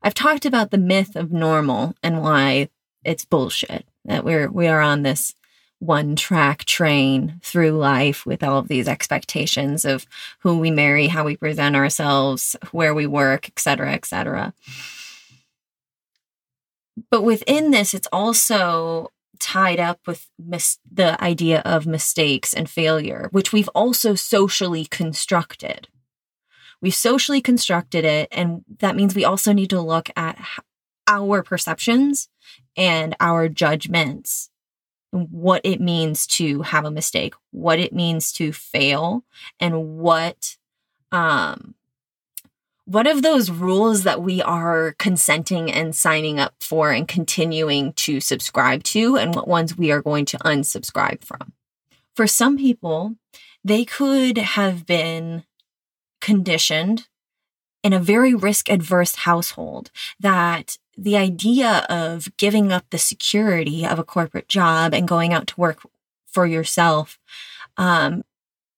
I've 0.02 0.14
talked 0.14 0.46
about 0.46 0.70
the 0.70 0.78
myth 0.78 1.14
of 1.14 1.30
normal 1.30 1.94
and 2.02 2.22
why 2.22 2.70
it's 3.04 3.24
bullshit 3.24 3.86
that 4.06 4.24
we're 4.24 4.50
we 4.50 4.66
are 4.66 4.80
on 4.80 5.02
this 5.02 5.34
one 5.78 6.16
track 6.16 6.64
train 6.64 7.38
through 7.42 7.72
life 7.72 8.24
with 8.24 8.42
all 8.42 8.58
of 8.58 8.68
these 8.68 8.88
expectations 8.88 9.84
of 9.84 10.06
who 10.38 10.58
we 10.58 10.70
marry, 10.70 11.08
how 11.08 11.24
we 11.24 11.36
present 11.36 11.76
ourselves, 11.76 12.56
where 12.70 12.94
we 12.94 13.06
work, 13.06 13.48
etc., 13.48 13.92
etc. 13.92 14.54
But 17.10 17.22
within 17.22 17.72
this, 17.72 17.94
it's 17.94 18.08
also 18.12 19.10
tied 19.42 19.80
up 19.80 20.00
with 20.06 20.28
mis- 20.38 20.78
the 20.90 21.22
idea 21.22 21.60
of 21.64 21.86
mistakes 21.86 22.54
and 22.54 22.70
failure, 22.70 23.28
which 23.32 23.52
we've 23.52 23.68
also 23.74 24.14
socially 24.14 24.84
constructed. 24.84 25.88
We've 26.80 26.94
socially 26.94 27.40
constructed 27.40 28.04
it, 28.04 28.28
and 28.30 28.64
that 28.78 28.96
means 28.96 29.14
we 29.14 29.24
also 29.24 29.52
need 29.52 29.70
to 29.70 29.80
look 29.80 30.10
at 30.16 30.38
our 31.08 31.42
perceptions 31.42 32.28
and 32.76 33.16
our 33.20 33.48
judgments 33.48 34.50
what 35.10 35.60
it 35.64 35.78
means 35.80 36.26
to 36.26 36.62
have 36.62 36.86
a 36.86 36.90
mistake, 36.90 37.34
what 37.50 37.78
it 37.78 37.92
means 37.92 38.32
to 38.32 38.52
fail, 38.52 39.24
and 39.60 39.98
what 39.98 40.56
um 41.10 41.74
what 42.84 43.06
of 43.06 43.22
those 43.22 43.50
rules 43.50 44.02
that 44.02 44.22
we 44.22 44.42
are 44.42 44.94
consenting 44.98 45.70
and 45.70 45.94
signing 45.94 46.40
up 46.40 46.54
for 46.60 46.90
and 46.90 47.06
continuing 47.06 47.92
to 47.94 48.20
subscribe 48.20 48.82
to, 48.84 49.16
and 49.16 49.34
what 49.34 49.48
ones 49.48 49.76
we 49.76 49.92
are 49.92 50.02
going 50.02 50.24
to 50.26 50.38
unsubscribe 50.38 51.24
from? 51.24 51.52
For 52.16 52.26
some 52.26 52.58
people, 52.58 53.16
they 53.64 53.84
could 53.84 54.36
have 54.38 54.84
been 54.84 55.44
conditioned 56.20 57.08
in 57.82 57.92
a 57.92 58.00
very 58.00 58.34
risk 58.34 58.68
adverse 58.68 59.16
household 59.16 59.90
that 60.20 60.78
the 60.96 61.16
idea 61.16 61.86
of 61.88 62.36
giving 62.36 62.72
up 62.72 62.84
the 62.90 62.98
security 62.98 63.86
of 63.86 63.98
a 63.98 64.04
corporate 64.04 64.48
job 64.48 64.94
and 64.94 65.08
going 65.08 65.32
out 65.32 65.46
to 65.48 65.60
work 65.60 65.80
for 66.26 66.46
yourself, 66.46 67.18
um, 67.76 68.22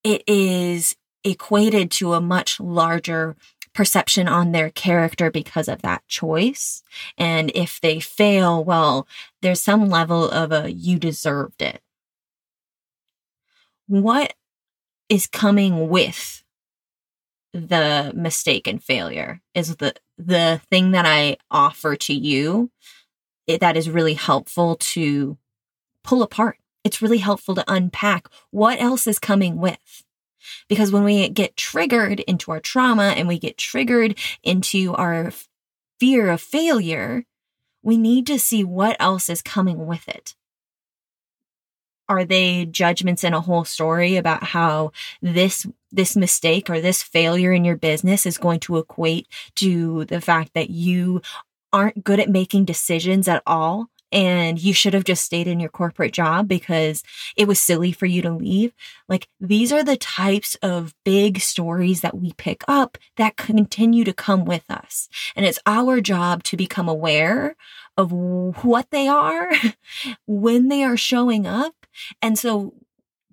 it 0.03 0.23
is 0.27 0.95
equated 1.25 1.91
to 1.91 2.13
a 2.13 2.21
much 2.21 2.61
larger 2.61 3.35
perception 3.75 4.29
on 4.29 4.53
their 4.53 4.71
character 4.71 5.31
because 5.31 5.69
of 5.69 5.83
that 5.83 6.07
choice. 6.09 6.83
And 7.19 7.51
if 7.55 7.81
they 7.81 8.01
fail, 8.01 8.65
well, 8.65 9.07
there's 9.43 9.61
some 9.61 9.89
level 9.89 10.31
of 10.31 10.53
a 10.53 10.73
you 10.73 10.99
deserved 10.99 11.61
it. 11.61 11.81
What 13.87 14.35
is 15.09 15.27
coming 15.27 15.89
with 15.89 16.43
the 17.53 18.13
mistake 18.15 18.67
and 18.67 18.83
failure 18.83 19.41
is 19.55 19.77
the 19.77 19.95
the 20.19 20.61
thing 20.71 20.93
that 20.93 21.07
I 21.07 21.37
offer 21.51 21.95
to 21.97 22.15
you 22.15 22.71
it, 23.47 23.61
that 23.61 23.77
is 23.77 23.91
really 23.91 24.15
helpful 24.15 24.77
to 24.77 25.37
pull 26.03 26.23
apart. 26.23 26.59
It's 26.83 27.03
really 27.03 27.19
helpful 27.19 27.55
to 27.55 27.65
unpack 27.73 28.29
what 28.51 28.81
else 28.81 29.07
is 29.07 29.19
coming 29.19 29.57
with. 29.57 30.04
Because 30.69 30.93
when 30.93 31.05
we 31.05 31.29
get 31.29 31.57
triggered 31.57 32.21
into 32.21 32.51
our 32.51 32.61
trauma 32.61 33.15
and 33.17 33.29
we 33.29 33.39
get 33.39 33.59
triggered 33.59 34.19
into 34.43 34.95
our 34.95 35.33
fear 36.01 36.31
of 36.31 36.41
failure, 36.41 37.25
we 37.83 37.97
need 37.97 38.27
to 38.27 38.39
see 38.39 38.65
what 38.65 38.97
else 38.99 39.29
is 39.29 39.43
coming 39.43 39.87
with 39.87 40.09
it. 40.09 40.35
Are 42.09 42.25
they 42.25 42.67
judgments 42.67 43.25
in 43.25 43.33
a 43.33 43.41
whole 43.41 43.65
story 43.65 44.17
about 44.17 44.45
how 44.45 44.93
this 45.23 45.67
this 45.91 46.17
mistake 46.17 46.69
or 46.69 46.81
this 46.81 47.03
failure 47.03 47.53
in 47.53 47.65
your 47.65 47.77
business 47.77 48.27
is 48.27 48.37
going 48.37 48.61
to 48.61 48.77
equate 48.77 49.29
to 49.57 50.05
the 50.07 50.21
fact 50.21 50.53
that 50.55 50.69
you 50.69 51.23
aren't 51.73 52.05
good 52.05 52.21
at 52.21 52.29
making 52.29 52.65
decisions 52.65 53.27
at 53.27 53.43
all 53.47 53.89
and 54.15 54.63
you 54.63 54.73
should 54.73 54.95
have 54.95 55.03
just 55.03 55.25
stayed 55.25 55.49
in 55.49 55.59
your 55.59 55.69
corporate 55.69 56.13
job 56.13 56.47
because 56.47 57.03
it 57.37 57.49
was 57.49 57.59
silly 57.59 57.91
for 57.91 58.07
you 58.07 58.23
to 58.23 58.31
leave. 58.31 58.73
Like 59.09 59.27
these 59.41 59.73
are 59.73 59.83
the 59.83 59.97
types 59.97 60.55
of 60.63 60.95
big 61.05 61.41
stories 61.41 62.01
that 62.03 62.17
we 62.17 62.33
pick 62.35 62.63
up 62.69 62.97
that 63.17 63.37
continue 63.37 64.05
to 64.05 64.13
come 64.13 64.45
with 64.45 64.71
us. 64.71 65.09
And 65.35 65.45
it's 65.45 65.59
our 65.67 66.01
job 66.01 66.45
to 66.45 66.57
become 66.57 66.89
aware 66.89 67.57
of 67.97 68.13
what 68.13 68.91
they 68.93 69.09
are 69.09 69.51
when 70.27 70.69
they 70.69 70.85
are 70.85 70.97
showing 70.97 71.45
up. 71.45 71.75
And 72.23 72.39
so 72.39 72.75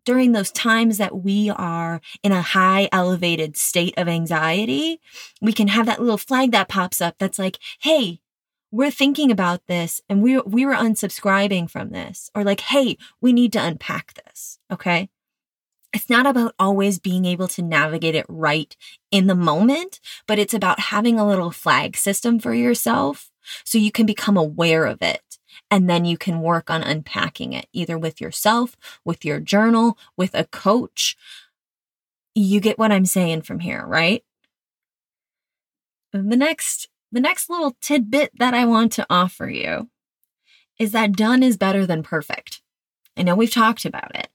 during 0.03 0.31
those 0.31 0.51
times 0.51 0.97
that 0.97 1.23
we 1.23 1.51
are 1.51 2.01
in 2.23 2.31
a 2.31 2.41
high 2.41 2.89
elevated 2.91 3.55
state 3.55 3.93
of 3.97 4.07
anxiety, 4.07 4.99
we 5.41 5.53
can 5.53 5.67
have 5.67 5.85
that 5.85 6.01
little 6.01 6.17
flag 6.17 6.51
that 6.51 6.69
pops 6.69 7.01
up 7.01 7.15
that's 7.19 7.37
like, 7.37 7.59
Hey, 7.81 8.21
we're 8.71 8.91
thinking 8.91 9.31
about 9.31 9.67
this 9.67 10.01
and 10.09 10.23
we 10.23 10.39
we 10.39 10.65
were 10.65 10.73
unsubscribing 10.73 11.69
from 11.69 11.89
this 11.89 12.31
or 12.33 12.43
like 12.43 12.61
hey 12.61 12.97
we 13.19 13.33
need 13.33 13.53
to 13.53 13.63
unpack 13.63 14.13
this 14.25 14.59
okay? 14.71 15.09
It's 15.93 16.09
not 16.09 16.25
about 16.25 16.55
always 16.57 16.99
being 16.99 17.25
able 17.25 17.49
to 17.49 17.61
navigate 17.61 18.15
it 18.15 18.25
right 18.29 18.75
in 19.11 19.27
the 19.27 19.35
moment 19.35 19.99
but 20.25 20.39
it's 20.39 20.53
about 20.53 20.79
having 20.79 21.19
a 21.19 21.27
little 21.27 21.51
flag 21.51 21.97
system 21.97 22.39
for 22.39 22.53
yourself 22.53 23.29
so 23.65 23.77
you 23.77 23.91
can 23.91 24.05
become 24.05 24.37
aware 24.37 24.85
of 24.85 25.01
it 25.01 25.37
and 25.69 25.89
then 25.89 26.05
you 26.05 26.17
can 26.17 26.41
work 26.41 26.69
on 26.69 26.81
unpacking 26.81 27.51
it 27.51 27.67
either 27.73 27.97
with 27.97 28.21
yourself 28.21 28.77
with 29.03 29.25
your 29.25 29.39
journal 29.39 29.97
with 30.15 30.33
a 30.33 30.45
coach. 30.45 31.17
You 32.33 32.61
get 32.61 32.79
what 32.79 32.93
i'm 32.93 33.05
saying 33.05 33.41
from 33.41 33.59
here 33.59 33.85
right? 33.85 34.23
The 36.13 36.37
next 36.37 36.87
the 37.11 37.19
next 37.19 37.49
little 37.49 37.75
tidbit 37.81 38.31
that 38.39 38.53
I 38.53 38.65
want 38.65 38.91
to 38.93 39.05
offer 39.09 39.49
you 39.49 39.89
is 40.79 40.91
that 40.91 41.13
done 41.13 41.43
is 41.43 41.57
better 41.57 41.85
than 41.85 42.03
perfect. 42.03 42.61
I 43.17 43.23
know 43.23 43.35
we've 43.35 43.51
talked 43.51 43.85
about 43.85 44.15
it. 44.15 44.29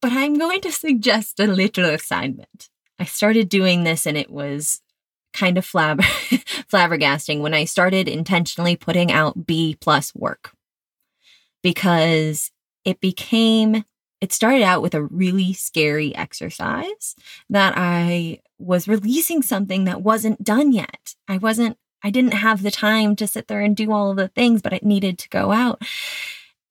But 0.00 0.12
I'm 0.12 0.38
going 0.38 0.60
to 0.60 0.72
suggest 0.72 1.40
a 1.40 1.46
little 1.46 1.86
assignment. 1.86 2.68
I 2.98 3.04
started 3.04 3.48
doing 3.48 3.84
this 3.84 4.06
and 4.06 4.16
it 4.16 4.30
was 4.30 4.80
kind 5.32 5.58
of 5.58 5.66
flab- 5.66 6.00
flabbergasting 6.72 7.40
when 7.40 7.54
I 7.54 7.64
started 7.64 8.08
intentionally 8.08 8.76
putting 8.76 9.12
out 9.12 9.46
B 9.46 9.76
plus 9.80 10.14
work 10.14 10.52
because 11.62 12.50
it 12.84 13.00
became 13.00 13.84
it 14.20 14.32
started 14.32 14.62
out 14.62 14.82
with 14.82 14.94
a 14.94 15.02
really 15.02 15.52
scary 15.52 16.14
exercise 16.16 17.14
that 17.50 17.74
I 17.76 18.40
was 18.58 18.88
releasing 18.88 19.42
something 19.42 19.84
that 19.84 20.02
wasn't 20.02 20.42
done 20.42 20.72
yet. 20.72 21.14
I 21.26 21.38
wasn't, 21.38 21.76
I 22.02 22.10
didn't 22.10 22.34
have 22.34 22.62
the 22.62 22.70
time 22.70 23.16
to 23.16 23.26
sit 23.26 23.48
there 23.48 23.60
and 23.60 23.76
do 23.76 23.92
all 23.92 24.10
of 24.10 24.16
the 24.16 24.28
things, 24.28 24.62
but 24.62 24.72
it 24.72 24.84
needed 24.84 25.18
to 25.18 25.28
go 25.28 25.52
out. 25.52 25.82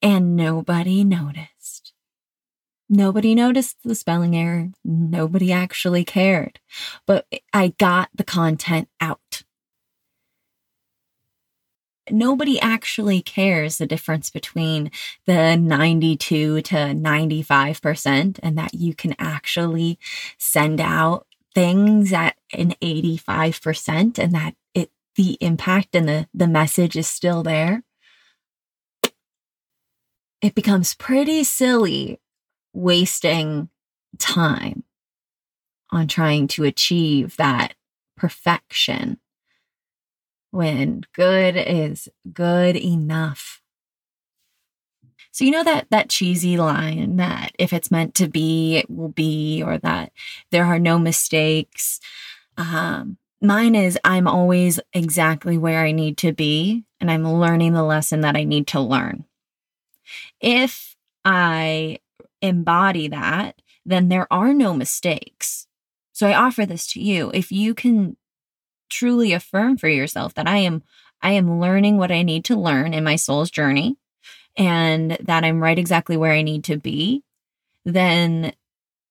And 0.01 0.35
nobody 0.35 1.03
noticed. 1.03 1.93
Nobody 2.89 3.35
noticed 3.35 3.77
the 3.83 3.95
spelling 3.95 4.35
error. 4.35 4.69
Nobody 4.85 5.51
actually 5.51 6.05
cared. 6.05 6.59
But 7.05 7.25
I 7.53 7.69
got 7.77 8.09
the 8.13 8.23
content 8.23 8.89
out 9.01 9.43
nobody 12.11 12.59
actually 12.59 13.21
cares 13.21 13.77
the 13.77 13.85
difference 13.85 14.29
between 14.29 14.91
the 15.25 15.55
92 15.55 16.61
to 16.61 16.75
95% 16.75 18.39
and 18.41 18.57
that 18.57 18.73
you 18.73 18.93
can 18.93 19.15
actually 19.19 19.99
send 20.37 20.79
out 20.79 21.25
things 21.57 22.13
at 22.13 22.35
an 22.53 22.75
85% 22.83 24.19
and 24.19 24.31
that 24.31 24.53
it 24.75 24.91
the 25.15 25.39
impact 25.41 25.95
and 25.95 26.07
the 26.07 26.27
the 26.31 26.47
message 26.47 26.95
is 26.95 27.07
still 27.07 27.41
there 27.41 27.81
it 30.39 30.53
becomes 30.53 30.93
pretty 30.93 31.43
silly 31.43 32.21
wasting 32.73 33.69
time 34.19 34.83
on 35.89 36.07
trying 36.07 36.47
to 36.47 36.63
achieve 36.63 37.37
that 37.37 37.73
perfection 38.15 39.19
when 40.51 41.01
good 41.13 41.55
is 41.55 42.07
good 42.33 42.75
enough. 42.75 43.63
So 45.37 45.45
you 45.45 45.51
know 45.51 45.63
that 45.65 45.85
that 45.91 46.09
cheesy 46.09 46.57
line 46.57 47.17
that 47.17 47.51
if 47.59 47.71
it's 47.71 47.91
meant 47.91 48.15
to 48.15 48.27
be, 48.27 48.77
it 48.77 48.89
will 48.89 49.09
be, 49.09 49.61
or 49.61 49.77
that 49.77 50.11
there 50.49 50.65
are 50.65 50.79
no 50.79 50.97
mistakes. 50.97 51.99
Um, 52.57 53.19
mine 53.39 53.75
is 53.75 53.99
I'm 54.03 54.27
always 54.27 54.79
exactly 54.93 55.55
where 55.55 55.81
I 55.85 55.91
need 55.91 56.17
to 56.17 56.33
be, 56.33 56.85
and 56.99 57.11
I'm 57.11 57.23
learning 57.23 57.73
the 57.73 57.83
lesson 57.83 58.21
that 58.21 58.35
I 58.35 58.45
need 58.45 58.65
to 58.69 58.79
learn. 58.79 59.25
If 60.41 60.95
I 61.23 61.99
embody 62.41 63.07
that, 63.09 63.61
then 63.85 64.09
there 64.09 64.25
are 64.33 64.55
no 64.55 64.73
mistakes. 64.73 65.67
So 66.13 66.25
I 66.25 66.33
offer 66.33 66.65
this 66.65 66.87
to 66.93 66.99
you. 66.99 67.29
If 67.31 67.51
you 67.51 67.75
can 67.75 68.17
truly 68.89 69.33
affirm 69.33 69.77
for 69.77 69.87
yourself 69.87 70.33
that 70.33 70.47
I 70.47 70.57
am 70.57 70.81
I 71.21 71.33
am 71.33 71.59
learning 71.59 71.97
what 71.99 72.09
I 72.09 72.23
need 72.23 72.43
to 72.45 72.59
learn 72.59 72.95
in 72.95 73.03
my 73.03 73.17
soul's 73.17 73.51
journey 73.51 73.97
and 74.57 75.17
that 75.21 75.45
I'm 75.45 75.61
right 75.61 75.79
exactly 75.79 76.17
where 76.17 76.33
I 76.33 76.41
need 76.41 76.63
to 76.65 76.77
be, 76.77 77.23
then 77.85 78.53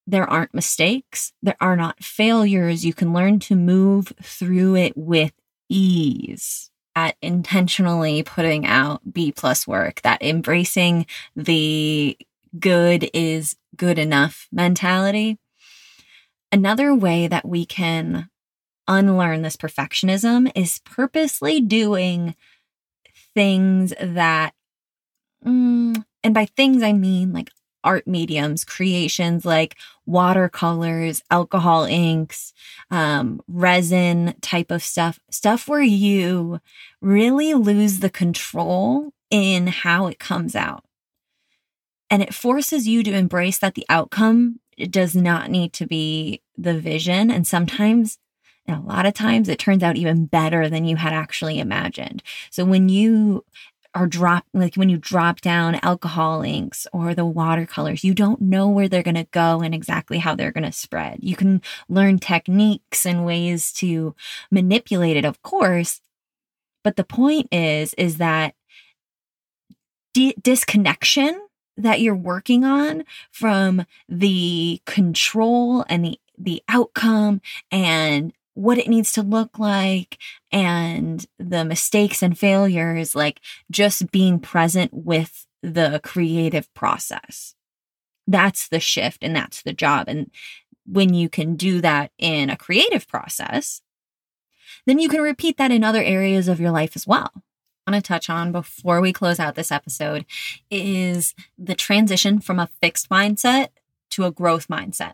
there 0.06 0.28
aren't 0.28 0.54
mistakes, 0.54 1.32
there 1.42 1.56
are 1.60 1.76
not 1.76 2.04
failures. 2.04 2.84
You 2.84 2.92
can 2.92 3.12
learn 3.12 3.38
to 3.40 3.56
move 3.56 4.12
through 4.22 4.76
it 4.76 4.96
with 4.96 5.32
ease. 5.68 6.70
At 6.94 7.16
intentionally 7.20 8.22
putting 8.22 8.64
out 8.64 9.12
B 9.12 9.30
plus 9.30 9.66
work, 9.66 10.00
that 10.00 10.22
embracing 10.22 11.04
the 11.34 12.16
good 12.58 13.10
is 13.12 13.54
good 13.76 13.99
enough 13.99 14.49
mentality. 14.50 15.36
Another 16.50 16.94
way 16.94 17.28
that 17.28 17.47
we 17.47 17.66
can 17.66 18.30
unlearn 18.88 19.42
this 19.42 19.58
perfectionism 19.58 20.50
is 20.54 20.80
purposely 20.86 21.60
doing 21.60 22.34
things 23.34 23.92
that, 24.00 24.54
mm, 25.47 26.04
and 26.25 26.35
by 26.35 26.47
things 26.47 26.82
I 26.82 26.93
mean 26.93 27.32
like 27.32 27.50
art 27.87 28.06
mediums, 28.06 28.65
creations 28.65 29.45
like 29.45 29.76
watercolors, 30.04 31.23
alcohol 31.30 31.85
inks, 31.85 32.52
um, 32.91 33.41
resin 33.49 34.35
type 34.41 34.71
of 34.71 34.82
stuff, 34.82 35.21
stuff 35.30 35.69
where 35.69 35.80
you 35.80 36.61
really 37.00 37.54
lose 37.54 38.00
the 38.00 38.11
control 38.11 39.13
in 39.30 39.69
how 39.69 40.09
it 40.09 40.19
comes 40.19 40.56
out. 40.56 40.85
And 42.11 42.23
it 42.23 42.35
forces 42.35 42.87
you 42.87 43.02
to 43.04 43.13
embrace 43.13 43.59
that 43.59 43.75
the 43.75 43.87
outcome 43.89 44.61
does 44.91 45.15
not 45.15 45.50
need 45.50 45.73
to 45.75 45.87
be 45.87 46.43
the 46.56 46.78
vision. 46.78 47.30
And 47.30 47.47
sometimes 47.47 48.19
and 48.67 48.76
a 48.76 48.87
lot 48.87 49.06
of 49.06 49.15
times 49.15 49.49
it 49.49 49.59
turns 49.59 49.82
out 49.82 49.97
even 49.97 50.26
better 50.26 50.69
than 50.69 50.85
you 50.85 50.97
had 50.97 51.13
actually 51.13 51.61
imagined. 51.61 52.23
So 52.50 52.65
when 52.65 52.89
you 52.89 53.45
are 53.97 54.06
drop 54.06 54.45
like 54.52 54.75
when 54.75 54.91
you 54.91 54.99
drop 54.99 55.41
down 55.41 55.80
alcohol 55.82 56.43
inks 56.43 56.87
or 56.93 57.15
the 57.15 57.25
watercolors 57.25 58.04
you 58.04 58.13
don't 58.13 58.43
know 58.43 58.69
where 58.69 58.89
they're 58.89 59.02
going 59.02 59.15
to 59.15 59.26
go 59.30 59.63
and 59.63 59.75
exactly 59.75 60.19
how 60.19 60.35
they're 60.35 60.52
going 60.52 60.65
to 60.65 60.71
spread. 60.71 61.19
You 61.23 61.35
can 61.35 61.63
learn 61.89 62.19
techniques 62.19 63.06
and 63.06 63.25
ways 63.25 63.73
to 63.75 64.15
manipulate 64.50 65.17
it 65.17 65.25
of 65.25 65.43
course 65.43 66.02
but 66.85 66.97
the 66.97 67.04
point 67.04 67.49
is 67.50 67.95
is 67.95 68.19
that 68.19 68.54
di- 70.13 70.37
disconnection 70.43 71.41
that 71.78 72.02
you're 72.02 72.15
working 72.15 72.65
on 72.65 73.02
from 73.32 73.87
the 74.11 74.82
control 74.85 75.87
and 75.89 76.04
the 76.04 76.21
the 76.39 76.63
outcome 76.69 77.41
and 77.71 78.35
what 78.56 78.78
it 78.78 78.88
needs 78.88 79.12
to 79.12 79.23
look 79.23 79.58
like 79.58 80.16
and 80.50 81.26
the 81.38 81.62
mistakes 81.62 82.23
and 82.23 82.38
failures, 82.38 83.14
like 83.14 83.40
just 83.71 84.10
being 84.10 84.40
present 84.40 84.90
with 84.95 85.47
the 85.62 86.00
creative 86.02 86.73
process. 86.73 87.54
That's 88.26 88.69
the 88.69 88.80
shift 88.80 89.23
and 89.23 89.36
that's 89.36 89.62
the 89.62 89.75
job. 89.75 90.08
And 90.08 90.30
when 90.86 91.12
you 91.12 91.28
can 91.28 91.56
do 91.56 91.82
that 91.82 92.12
in 92.19 92.49
a 92.49 92.56
creative 92.56 93.06
process, 93.06 93.82
then 94.86 94.99
you 94.99 95.10
can 95.10 95.21
repeat 95.21 95.58
that 95.58 95.71
in 95.71 95.84
other 95.84 96.02
areas 96.02 96.49
of 96.49 96.58
your 96.58 96.71
life 96.71 96.97
as 96.97 97.06
well. 97.06 97.30
I 97.86 97.92
want 97.92 98.02
to 98.02 98.08
touch 98.08 98.30
on 98.30 98.52
before 98.52 99.02
we 99.02 99.12
close 99.12 99.38
out 99.38 99.54
this 99.54 99.71
episode 99.71 100.25
is 100.71 101.34
the 101.58 101.75
transition 101.75 102.40
from 102.40 102.58
a 102.58 102.71
fixed 102.80 103.10
mindset 103.10 103.69
to 104.10 104.25
a 104.25 104.32
growth 104.32 104.69
mindset. 104.69 105.12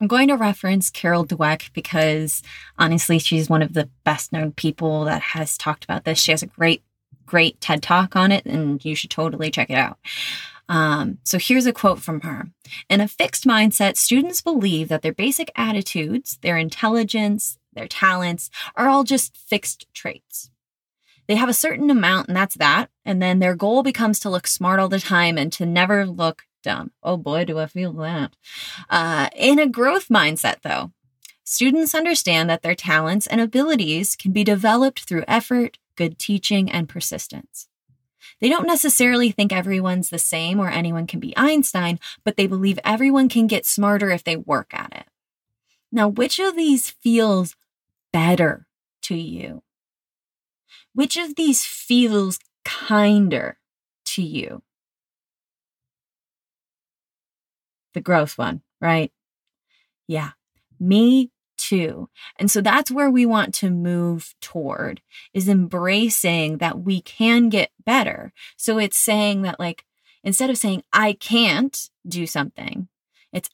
I'm 0.00 0.06
going 0.06 0.28
to 0.28 0.36
reference 0.36 0.88
Carol 0.88 1.26
Dweck 1.26 1.72
because 1.74 2.42
honestly, 2.78 3.18
she's 3.18 3.50
one 3.50 3.60
of 3.60 3.74
the 3.74 3.90
best 4.02 4.32
known 4.32 4.52
people 4.52 5.04
that 5.04 5.20
has 5.20 5.58
talked 5.58 5.84
about 5.84 6.04
this. 6.04 6.18
She 6.18 6.30
has 6.30 6.42
a 6.42 6.46
great, 6.46 6.82
great 7.26 7.60
TED 7.60 7.82
talk 7.82 8.16
on 8.16 8.32
it, 8.32 8.46
and 8.46 8.82
you 8.82 8.94
should 8.94 9.10
totally 9.10 9.50
check 9.50 9.68
it 9.68 9.74
out. 9.74 9.98
Um, 10.70 11.18
so 11.24 11.36
here's 11.38 11.66
a 11.66 11.72
quote 11.72 11.98
from 11.98 12.22
her 12.22 12.48
In 12.88 13.00
a 13.00 13.08
fixed 13.08 13.44
mindset, 13.44 13.96
students 13.96 14.40
believe 14.40 14.88
that 14.88 15.02
their 15.02 15.12
basic 15.12 15.50
attitudes, 15.54 16.38
their 16.40 16.56
intelligence, 16.56 17.58
their 17.74 17.88
talents 17.88 18.48
are 18.76 18.88
all 18.88 19.04
just 19.04 19.36
fixed 19.36 19.86
traits. 19.92 20.50
They 21.26 21.36
have 21.36 21.48
a 21.48 21.54
certain 21.54 21.90
amount, 21.90 22.28
and 22.28 22.36
that's 22.36 22.56
that. 22.56 22.88
And 23.04 23.20
then 23.20 23.38
their 23.38 23.54
goal 23.54 23.82
becomes 23.82 24.18
to 24.20 24.30
look 24.30 24.46
smart 24.46 24.80
all 24.80 24.88
the 24.88 24.98
time 24.98 25.36
and 25.36 25.52
to 25.52 25.66
never 25.66 26.06
look 26.06 26.44
dumb. 26.62 26.92
Oh 27.02 27.16
boy, 27.16 27.44
do 27.44 27.58
I 27.58 27.66
feel 27.66 27.92
that. 27.94 28.36
Uh, 28.88 29.28
in 29.36 29.58
a 29.58 29.68
growth 29.68 30.08
mindset, 30.08 30.62
though, 30.62 30.92
students 31.44 31.94
understand 31.94 32.48
that 32.48 32.62
their 32.62 32.74
talents 32.74 33.26
and 33.26 33.40
abilities 33.40 34.16
can 34.16 34.32
be 34.32 34.44
developed 34.44 35.00
through 35.00 35.24
effort, 35.26 35.78
good 35.96 36.18
teaching, 36.18 36.70
and 36.70 36.88
persistence. 36.88 37.68
They 38.40 38.48
don't 38.48 38.66
necessarily 38.66 39.30
think 39.30 39.52
everyone's 39.52 40.10
the 40.10 40.18
same 40.18 40.58
or 40.60 40.68
anyone 40.68 41.06
can 41.06 41.20
be 41.20 41.36
Einstein, 41.36 41.98
but 42.24 42.36
they 42.36 42.46
believe 42.46 42.78
everyone 42.84 43.28
can 43.28 43.46
get 43.46 43.66
smarter 43.66 44.10
if 44.10 44.24
they 44.24 44.36
work 44.36 44.72
at 44.72 44.92
it. 44.94 45.06
Now, 45.92 46.08
which 46.08 46.38
of 46.38 46.56
these 46.56 46.90
feels 46.90 47.56
better 48.12 48.66
to 49.02 49.14
you? 49.14 49.62
Which 50.94 51.16
of 51.16 51.36
these 51.36 51.64
feels 51.64 52.38
kinder 52.64 53.58
to 54.06 54.22
you? 54.22 54.62
The 57.94 58.00
growth 58.00 58.38
one, 58.38 58.62
right? 58.80 59.12
Yeah, 60.06 60.30
me 60.78 61.30
too. 61.56 62.08
And 62.36 62.50
so 62.50 62.60
that's 62.60 62.90
where 62.90 63.10
we 63.10 63.26
want 63.26 63.54
to 63.56 63.70
move 63.70 64.34
toward 64.40 65.02
is 65.34 65.48
embracing 65.48 66.58
that 66.58 66.80
we 66.80 67.00
can 67.00 67.48
get 67.48 67.70
better. 67.84 68.32
So 68.56 68.78
it's 68.78 68.96
saying 68.96 69.42
that, 69.42 69.60
like, 69.60 69.84
instead 70.24 70.50
of 70.50 70.58
saying, 70.58 70.82
I 70.92 71.12
can't 71.12 71.90
do 72.08 72.26
something, 72.26 72.88
it's, 73.32 73.50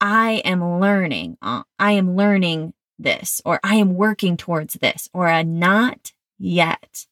I 0.00 0.42
am 0.44 0.80
learning, 0.80 1.38
uh, 1.42 1.62
I 1.78 1.92
am 1.92 2.14
learning 2.14 2.74
this, 2.98 3.40
or 3.44 3.58
I 3.64 3.76
am 3.76 3.94
working 3.94 4.36
towards 4.36 4.74
this, 4.74 5.08
or 5.12 5.26
a 5.26 5.42
not 5.42 6.12
yet. 6.38 7.06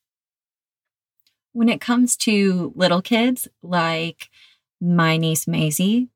When 1.52 1.68
it 1.68 1.80
comes 1.80 2.16
to 2.18 2.72
little 2.76 3.02
kids, 3.02 3.48
like 3.62 4.28
my 4.80 5.16
niece 5.16 5.48
Maisie, 5.48 6.08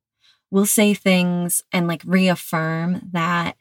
we'll 0.53 0.67
say 0.67 0.95
things 0.95 1.63
and 1.73 1.89
like 1.89 2.03
reaffirm 2.05 3.09
that 3.13 3.57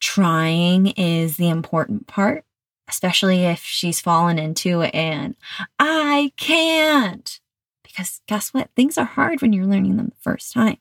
trying 0.00 0.88
is 0.88 1.36
the 1.36 1.48
important 1.48 2.08
part, 2.08 2.44
especially 2.88 3.44
if 3.44 3.60
she's 3.62 4.00
fallen 4.00 4.38
into 4.38 4.82
an 4.82 5.36
I 5.78 6.32
can't. 6.36 7.40
Because 7.84 8.20
guess 8.26 8.52
what? 8.52 8.70
Things 8.74 8.98
are 8.98 9.04
hard 9.04 9.40
when 9.40 9.52
you're 9.52 9.66
learning 9.66 9.96
them 9.96 10.08
the 10.08 10.20
first 10.20 10.52
time. 10.52 10.78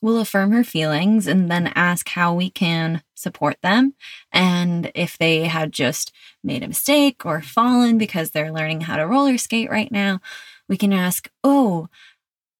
We'll 0.00 0.20
affirm 0.20 0.52
her 0.52 0.64
feelings 0.64 1.26
and 1.26 1.50
then 1.50 1.72
ask 1.74 2.08
how 2.08 2.32
we 2.32 2.50
can 2.50 3.02
support 3.14 3.56
them. 3.62 3.94
And 4.32 4.90
if 4.94 5.18
they 5.18 5.44
had 5.44 5.72
just 5.72 6.12
made 6.42 6.62
a 6.62 6.68
mistake 6.68 7.26
or 7.26 7.42
fallen 7.42 7.98
because 7.98 8.30
they're 8.30 8.52
learning 8.52 8.82
how 8.82 8.96
to 8.96 9.06
roller 9.06 9.36
skate 9.36 9.70
right 9.70 9.90
now, 9.92 10.20
we 10.68 10.76
can 10.76 10.92
ask, 10.92 11.28
Oh, 11.42 11.88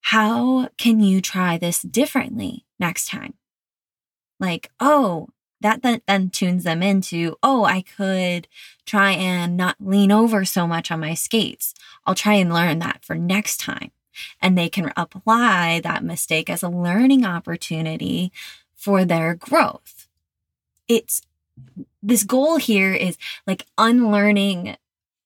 how 0.00 0.68
can 0.76 1.00
you 1.00 1.20
try 1.20 1.58
this 1.58 1.82
differently 1.82 2.64
next 2.78 3.08
time? 3.08 3.34
Like, 4.40 4.70
oh, 4.80 5.28
that 5.60 5.82
then, 5.82 6.00
then 6.06 6.30
tunes 6.30 6.64
them 6.64 6.82
into, 6.82 7.36
oh, 7.42 7.64
I 7.64 7.82
could 7.82 8.46
try 8.86 9.12
and 9.12 9.56
not 9.56 9.76
lean 9.80 10.12
over 10.12 10.44
so 10.44 10.66
much 10.66 10.90
on 10.90 11.00
my 11.00 11.14
skates. 11.14 11.74
I'll 12.06 12.14
try 12.14 12.34
and 12.34 12.52
learn 12.52 12.78
that 12.78 13.04
for 13.04 13.16
next 13.16 13.58
time. 13.58 13.90
And 14.40 14.56
they 14.56 14.68
can 14.68 14.92
apply 14.96 15.80
that 15.80 16.04
mistake 16.04 16.48
as 16.50 16.62
a 16.62 16.68
learning 16.68 17.24
opportunity 17.24 18.32
for 18.74 19.04
their 19.04 19.34
growth. 19.34 20.08
It's 20.86 21.22
this 22.02 22.22
goal 22.22 22.56
here 22.56 22.94
is 22.94 23.18
like 23.46 23.66
unlearning 23.76 24.76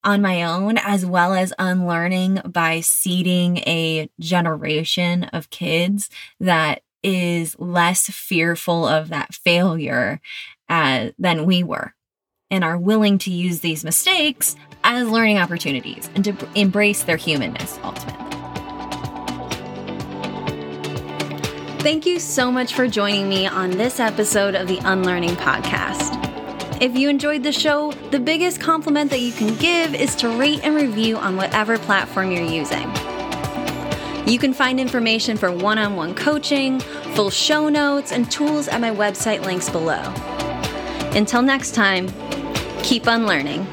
on 0.04 0.22
my 0.22 0.42
own, 0.42 0.78
as 0.78 1.06
well 1.06 1.34
as 1.34 1.52
unlearning 1.58 2.40
by 2.44 2.80
seeding 2.80 3.58
a 3.58 4.10
generation 4.18 5.24
of 5.24 5.50
kids 5.50 6.10
that 6.40 6.82
is 7.02 7.58
less 7.58 8.08
fearful 8.08 8.86
of 8.86 9.08
that 9.08 9.34
failure 9.34 10.20
uh, 10.68 11.10
than 11.18 11.44
we 11.44 11.62
were 11.62 11.94
and 12.50 12.62
are 12.62 12.78
willing 12.78 13.18
to 13.18 13.30
use 13.30 13.60
these 13.60 13.84
mistakes 13.84 14.56
as 14.84 15.08
learning 15.08 15.38
opportunities 15.38 16.10
and 16.14 16.24
to 16.24 16.48
embrace 16.54 17.02
their 17.04 17.16
humanness 17.16 17.78
ultimately. 17.82 18.18
Thank 21.80 22.06
you 22.06 22.20
so 22.20 22.52
much 22.52 22.74
for 22.74 22.86
joining 22.86 23.28
me 23.28 23.46
on 23.46 23.70
this 23.70 23.98
episode 23.98 24.54
of 24.54 24.68
the 24.68 24.78
Unlearning 24.84 25.34
Podcast. 25.34 26.21
If 26.82 26.96
you 26.96 27.08
enjoyed 27.08 27.44
the 27.44 27.52
show, 27.52 27.92
the 28.10 28.18
biggest 28.18 28.60
compliment 28.60 29.08
that 29.12 29.20
you 29.20 29.30
can 29.30 29.54
give 29.58 29.94
is 29.94 30.16
to 30.16 30.28
rate 30.28 30.64
and 30.64 30.74
review 30.74 31.16
on 31.16 31.36
whatever 31.36 31.78
platform 31.78 32.32
you're 32.32 32.42
using. 32.42 32.90
You 34.26 34.36
can 34.36 34.52
find 34.52 34.80
information 34.80 35.36
for 35.36 35.52
one 35.52 35.78
on 35.78 35.94
one 35.94 36.12
coaching, 36.16 36.80
full 37.14 37.30
show 37.30 37.68
notes, 37.68 38.10
and 38.10 38.28
tools 38.32 38.66
at 38.66 38.80
my 38.80 38.90
website 38.90 39.42
links 39.42 39.70
below. 39.70 40.02
Until 41.14 41.40
next 41.40 41.76
time, 41.76 42.08
keep 42.82 43.06
unlearning. 43.06 43.64